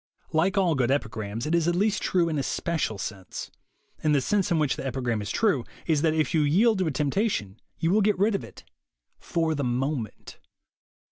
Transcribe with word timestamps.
Like 0.33 0.57
all 0.57 0.73
good 0.73 0.89
epigrams, 0.89 1.45
it 1.45 1.53
is 1.53 1.67
at 1.67 1.75
least 1.75 2.01
true 2.01 2.27
in 2.27 2.39
a 2.39 2.41
special 2.41 2.97
sense. 2.97 3.51
And 4.01 4.15
the 4.15 4.19
sense 4.21 4.49
in 4.49 4.57
which 4.57 4.75
the 4.75 4.83
epigram 4.83 5.21
is 5.21 5.29
true 5.29 5.63
is 5.85 6.01
that 6.01 6.15
if 6.15 6.33
you 6.33 6.41
yield 6.41 6.79
to 6.79 6.87
a 6.87 6.91
temptation, 6.91 7.61
you 7.77 7.91
will 7.91 8.01
get 8.01 8.17
rid 8.17 8.33
of 8.33 8.43
it 8.43 8.63
for 9.19 9.53
the 9.53 9.63
moment. 9.63 10.39